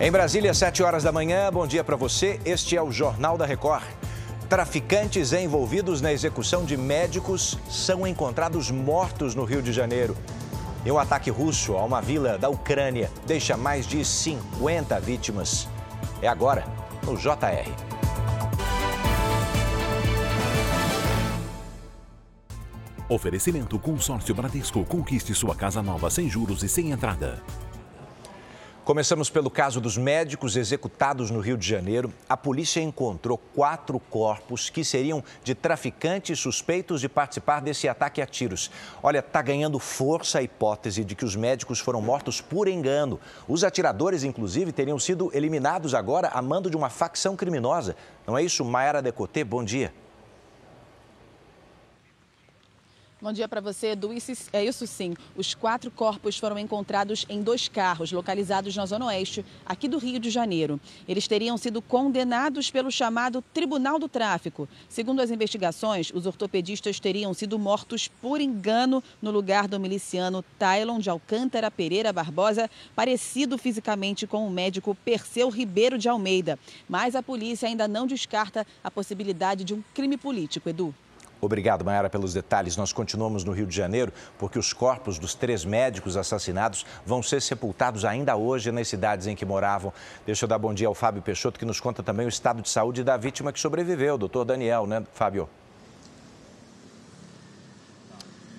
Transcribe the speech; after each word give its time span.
Em 0.00 0.10
Brasília, 0.10 0.52
7 0.52 0.82
horas 0.82 1.04
da 1.04 1.12
manhã, 1.12 1.48
bom 1.52 1.68
dia 1.68 1.84
para 1.84 1.94
você. 1.94 2.40
Este 2.44 2.76
é 2.76 2.82
o 2.82 2.90
Jornal 2.90 3.38
da 3.38 3.46
Record. 3.46 3.84
Traficantes 4.48 5.32
envolvidos 5.32 6.00
na 6.00 6.12
execução 6.12 6.64
de 6.64 6.76
médicos 6.76 7.56
são 7.70 8.04
encontrados 8.04 8.72
mortos 8.72 9.36
no 9.36 9.44
Rio 9.44 9.62
de 9.62 9.72
Janeiro. 9.72 10.16
E 10.84 10.90
um 10.90 10.98
ataque 10.98 11.30
russo 11.30 11.76
a 11.76 11.84
uma 11.84 12.02
vila 12.02 12.36
da 12.36 12.48
Ucrânia 12.48 13.08
deixa 13.24 13.56
mais 13.56 13.86
de 13.86 14.04
50 14.04 14.98
vítimas. 14.98 15.68
É 16.20 16.26
agora, 16.26 16.64
no 17.04 17.16
JR. 17.16 17.70
Oferecimento 23.08 23.78
Consórcio 23.78 24.34
Bradesco. 24.34 24.84
Conquiste 24.84 25.32
sua 25.34 25.54
casa 25.54 25.80
nova 25.80 26.10
sem 26.10 26.28
juros 26.28 26.64
e 26.64 26.68
sem 26.68 26.90
entrada. 26.90 27.40
Começamos 28.84 29.30
pelo 29.30 29.48
caso 29.48 29.80
dos 29.80 29.96
médicos 29.96 30.56
executados 30.56 31.30
no 31.30 31.40
Rio 31.40 31.56
de 31.56 31.66
Janeiro. 31.66 32.12
A 32.28 32.36
polícia 32.36 32.82
encontrou 32.82 33.38
quatro 33.38 33.98
corpos 33.98 34.68
que 34.68 34.84
seriam 34.84 35.24
de 35.42 35.54
traficantes 35.54 36.38
suspeitos 36.38 37.00
de 37.00 37.08
participar 37.08 37.62
desse 37.62 37.88
ataque 37.88 38.20
a 38.20 38.26
tiros. 38.26 38.70
Olha, 39.02 39.20
está 39.20 39.40
ganhando 39.40 39.78
força 39.78 40.38
a 40.38 40.42
hipótese 40.42 41.02
de 41.02 41.14
que 41.14 41.24
os 41.24 41.34
médicos 41.34 41.80
foram 41.80 42.02
mortos 42.02 42.42
por 42.42 42.68
engano. 42.68 43.18
Os 43.48 43.64
atiradores, 43.64 44.22
inclusive, 44.22 44.70
teriam 44.70 44.98
sido 44.98 45.30
eliminados 45.32 45.94
agora 45.94 46.28
a 46.28 46.42
mando 46.42 46.68
de 46.68 46.76
uma 46.76 46.90
facção 46.90 47.34
criminosa. 47.34 47.96
Não 48.26 48.36
é 48.36 48.42
isso, 48.42 48.62
Mayara 48.66 49.00
Decoté? 49.00 49.42
Bom 49.44 49.64
dia. 49.64 49.94
Bom 53.24 53.32
dia 53.32 53.48
para 53.48 53.62
você, 53.62 53.92
Edu. 53.92 54.10
É 54.52 54.62
isso 54.62 54.86
sim. 54.86 55.14
Os 55.34 55.54
quatro 55.54 55.90
corpos 55.90 56.36
foram 56.36 56.58
encontrados 56.58 57.24
em 57.26 57.40
dois 57.40 57.68
carros 57.68 58.12
localizados 58.12 58.76
na 58.76 58.84
Zona 58.84 59.06
Oeste, 59.06 59.42
aqui 59.64 59.88
do 59.88 59.96
Rio 59.96 60.20
de 60.20 60.28
Janeiro. 60.28 60.78
Eles 61.08 61.26
teriam 61.26 61.56
sido 61.56 61.80
condenados 61.80 62.70
pelo 62.70 62.90
chamado 62.90 63.42
Tribunal 63.54 63.98
do 63.98 64.10
Tráfico. 64.10 64.68
Segundo 64.90 65.22
as 65.22 65.30
investigações, 65.30 66.12
os 66.12 66.26
ortopedistas 66.26 67.00
teriam 67.00 67.32
sido 67.32 67.58
mortos 67.58 68.08
por 68.08 68.42
engano 68.42 69.02
no 69.22 69.30
lugar 69.30 69.68
do 69.68 69.80
miliciano 69.80 70.44
Tylon 70.58 70.98
de 70.98 71.08
Alcântara 71.08 71.70
Pereira 71.70 72.12
Barbosa, 72.12 72.70
parecido 72.94 73.56
fisicamente 73.56 74.26
com 74.26 74.46
o 74.46 74.50
médico 74.50 74.94
Perseu 75.02 75.48
Ribeiro 75.48 75.96
de 75.96 76.10
Almeida. 76.10 76.58
Mas 76.86 77.14
a 77.14 77.22
polícia 77.22 77.66
ainda 77.66 77.88
não 77.88 78.06
descarta 78.06 78.66
a 78.84 78.90
possibilidade 78.90 79.64
de 79.64 79.72
um 79.72 79.82
crime 79.94 80.18
político, 80.18 80.68
Edu. 80.68 80.94
Obrigado, 81.40 81.84
Mayara, 81.84 82.08
pelos 82.08 82.32
detalhes. 82.32 82.76
Nós 82.76 82.92
continuamos 82.92 83.44
no 83.44 83.52
Rio 83.52 83.66
de 83.66 83.76
Janeiro 83.76 84.12
porque 84.38 84.58
os 84.58 84.72
corpos 84.72 85.18
dos 85.18 85.34
três 85.34 85.64
médicos 85.64 86.16
assassinados 86.16 86.86
vão 87.04 87.22
ser 87.22 87.40
sepultados 87.42 88.04
ainda 88.04 88.36
hoje 88.36 88.72
nas 88.72 88.88
cidades 88.88 89.26
em 89.26 89.36
que 89.36 89.44
moravam. 89.44 89.92
Deixa 90.24 90.44
eu 90.44 90.48
dar 90.48 90.58
bom 90.58 90.72
dia 90.72 90.88
ao 90.88 90.94
Fábio 90.94 91.22
Peixoto, 91.22 91.58
que 91.58 91.64
nos 91.64 91.80
conta 91.80 92.02
também 92.02 92.26
o 92.26 92.28
estado 92.28 92.62
de 92.62 92.68
saúde 92.68 93.04
da 93.04 93.16
vítima 93.16 93.52
que 93.52 93.60
sobreviveu, 93.60 94.16
doutor 94.16 94.44
Daniel, 94.44 94.86
né, 94.86 95.04
Fábio? 95.12 95.48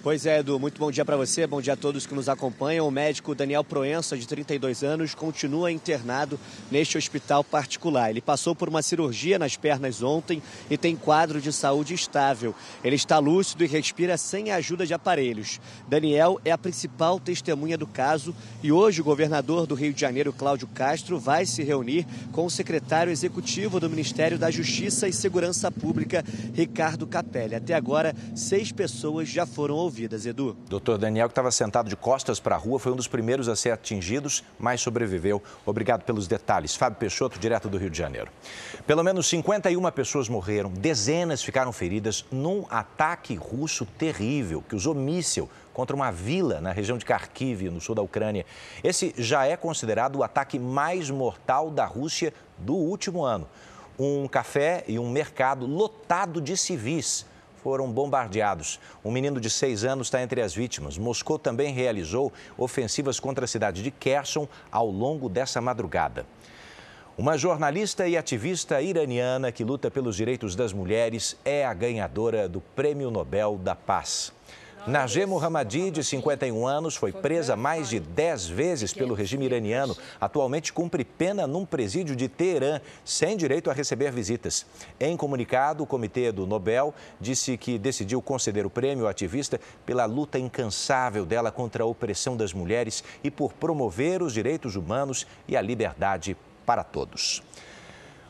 Pois 0.05 0.23
é, 0.27 0.37
Edu, 0.37 0.59
muito 0.59 0.77
bom 0.77 0.91
dia 0.91 1.03
para 1.03 1.17
você, 1.17 1.47
bom 1.47 1.59
dia 1.59 1.73
a 1.73 1.75
todos 1.75 2.05
que 2.05 2.13
nos 2.13 2.29
acompanham. 2.29 2.87
O 2.87 2.91
médico 2.91 3.33
Daniel 3.33 3.63
Proença, 3.63 4.15
de 4.15 4.27
32 4.27 4.83
anos, 4.83 5.15
continua 5.15 5.71
internado 5.71 6.39
neste 6.69 6.95
hospital 6.95 7.43
particular. 7.43 8.11
Ele 8.11 8.21
passou 8.21 8.53
por 8.53 8.69
uma 8.69 8.83
cirurgia 8.83 9.39
nas 9.39 9.57
pernas 9.57 10.03
ontem 10.03 10.43
e 10.69 10.77
tem 10.77 10.95
quadro 10.95 11.41
de 11.41 11.51
saúde 11.51 11.95
estável. 11.95 12.53
Ele 12.83 12.95
está 12.95 13.17
lúcido 13.17 13.63
e 13.63 13.67
respira 13.67 14.15
sem 14.15 14.51
a 14.51 14.57
ajuda 14.57 14.85
de 14.85 14.93
aparelhos. 14.93 15.59
Daniel 15.87 16.39
é 16.45 16.51
a 16.51 16.57
principal 16.57 17.19
testemunha 17.19 17.75
do 17.75 17.87
caso 17.87 18.35
e 18.61 18.71
hoje 18.71 19.01
o 19.01 19.03
governador 19.03 19.65
do 19.65 19.73
Rio 19.73 19.91
de 19.91 20.01
Janeiro, 20.01 20.31
Cláudio 20.31 20.67
Castro, 20.67 21.17
vai 21.17 21.47
se 21.47 21.63
reunir 21.63 22.05
com 22.31 22.45
o 22.45 22.51
secretário 22.51 23.11
executivo 23.11 23.79
do 23.79 23.89
Ministério 23.89 24.37
da 24.37 24.51
Justiça 24.51 25.07
e 25.07 25.13
Segurança 25.13 25.71
Pública, 25.71 26.23
Ricardo 26.53 27.07
Capelli. 27.07 27.55
Até 27.55 27.73
agora, 27.73 28.15
seis 28.35 28.71
pessoas 28.71 29.27
já 29.27 29.47
foram 29.47 29.73
ouvidas 29.73 29.94
vidas, 29.95 30.25
Edu. 30.25 30.55
Doutor 30.67 30.97
Daniel, 30.97 31.27
que 31.27 31.31
estava 31.31 31.49
sentado 31.49 31.89
de 31.89 31.95
costas 31.95 32.39
para 32.39 32.55
a 32.55 32.57
rua, 32.57 32.77
foi 32.77 32.91
um 32.91 32.95
dos 32.95 33.07
primeiros 33.07 33.47
a 33.47 33.55
ser 33.55 33.71
atingidos, 33.71 34.43
mas 34.59 34.81
sobreviveu. 34.81 35.41
Obrigado 35.65 36.03
pelos 36.03 36.27
detalhes. 36.27 36.75
Fábio 36.75 36.99
Peixoto, 36.99 37.39
direto 37.39 37.69
do 37.69 37.77
Rio 37.77 37.89
de 37.89 37.97
Janeiro. 37.97 38.29
Pelo 38.85 39.03
menos 39.03 39.27
51 39.27 39.89
pessoas 39.91 40.27
morreram, 40.27 40.69
dezenas 40.69 41.41
ficaram 41.41 41.71
feridas 41.71 42.25
num 42.29 42.65
ataque 42.69 43.35
russo 43.35 43.85
terrível 43.85 44.61
que 44.67 44.75
usou 44.75 44.93
míssil 44.93 45.49
contra 45.73 45.95
uma 45.95 46.11
vila 46.11 46.59
na 46.59 46.71
região 46.71 46.97
de 46.97 47.05
Kharkiv, 47.05 47.69
no 47.69 47.79
sul 47.79 47.95
da 47.95 48.01
Ucrânia. 48.01 48.45
Esse 48.83 49.13
já 49.17 49.45
é 49.45 49.55
considerado 49.55 50.17
o 50.17 50.23
ataque 50.23 50.59
mais 50.59 51.09
mortal 51.09 51.71
da 51.71 51.85
Rússia 51.85 52.33
do 52.57 52.75
último 52.75 53.23
ano. 53.23 53.47
Um 53.97 54.27
café 54.27 54.83
e 54.87 54.99
um 54.99 55.09
mercado 55.09 55.65
lotado 55.65 56.41
de 56.41 56.57
civis 56.57 57.25
foram 57.65 57.91
bombardeados. 57.91 58.79
Um 59.03 59.09
menino 59.09 59.41
de 59.41 59.49
seis 59.49 59.83
anos 59.83 60.05
está 60.05 60.21
entre 60.21 60.39
as 60.39 60.53
vítimas. 60.53 60.99
Moscou 60.99 61.39
também 61.39 61.73
realizou 61.73 62.31
ofensivas 62.55 63.19
contra 63.19 63.45
a 63.45 63.47
cidade 63.47 63.81
de 63.81 63.89
Kherson 63.89 64.47
ao 64.71 64.85
longo 64.85 65.27
dessa 65.27 65.59
madrugada. 65.59 66.27
Uma 67.17 67.39
jornalista 67.39 68.07
e 68.07 68.15
ativista 68.15 68.83
iraniana 68.83 69.51
que 69.51 69.63
luta 69.63 69.89
pelos 69.89 70.15
direitos 70.15 70.55
das 70.55 70.73
mulheres 70.73 71.35
é 71.43 71.65
a 71.65 71.73
ganhadora 71.73 72.47
do 72.47 72.61
Prêmio 72.61 73.09
Nobel 73.09 73.57
da 73.57 73.73
Paz. 73.73 74.31
Najeh 74.87 75.25
Mohammadi, 75.25 75.89
de 75.89 76.03
51 76.03 76.67
anos, 76.67 76.95
foi 76.95 77.11
presa 77.11 77.55
mais 77.55 77.89
de 77.89 77.99
10 77.99 78.47
vezes 78.47 78.93
pelo 78.93 79.15
regime 79.15 79.45
iraniano. 79.45 79.97
Atualmente 80.21 80.71
cumpre 80.71 81.03
pena 81.03 81.47
num 81.47 81.65
presídio 81.65 82.15
de 82.15 82.27
Teherã, 82.27 82.79
sem 83.03 83.35
direito 83.35 83.71
a 83.71 83.73
receber 83.73 84.11
visitas. 84.11 84.63
Em 84.99 85.17
comunicado, 85.17 85.83
o 85.83 85.87
Comitê 85.87 86.31
do 86.31 86.45
Nobel 86.45 86.93
disse 87.19 87.57
que 87.57 87.79
decidiu 87.79 88.21
conceder 88.21 88.63
o 88.63 88.69
prêmio 88.69 89.07
à 89.07 89.09
ativista 89.09 89.59
pela 89.87 90.05
luta 90.05 90.37
incansável 90.37 91.25
dela 91.25 91.51
contra 91.51 91.83
a 91.83 91.87
opressão 91.87 92.37
das 92.37 92.53
mulheres 92.53 93.03
e 93.23 93.31
por 93.31 93.53
promover 93.53 94.21
os 94.21 94.33
direitos 94.33 94.75
humanos 94.75 95.25
e 95.47 95.57
a 95.57 95.61
liberdade 95.61 96.37
para 96.63 96.83
todos. 96.83 97.41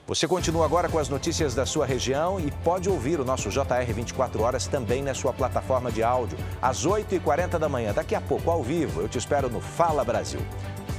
Você 0.07 0.27
continua 0.27 0.65
agora 0.65 0.87
com 0.87 0.99
as 0.99 1.09
notícias 1.09 1.55
da 1.55 1.65
sua 1.65 1.83
região 1.83 2.39
e 2.39 2.51
pode 2.63 2.87
ouvir 2.87 3.19
o 3.19 3.25
nosso 3.25 3.49
JR 3.49 3.91
24 3.91 4.43
horas 4.43 4.67
também 4.67 5.01
na 5.01 5.15
sua 5.15 5.33
plataforma 5.33 5.91
de 5.91 6.03
áudio, 6.03 6.37
às 6.61 6.85
8h40 6.85 7.57
da 7.57 7.67
manhã. 7.67 7.91
Daqui 7.91 8.13
a 8.13 8.21
pouco, 8.21 8.51
ao 8.51 8.61
vivo, 8.61 9.01
eu 9.01 9.09
te 9.09 9.17
espero 9.17 9.49
no 9.49 9.59
Fala 9.59 10.05
Brasil. 10.05 10.39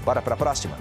Bora 0.04 0.20
para 0.20 0.34
a 0.34 0.36
próxima? 0.36 0.76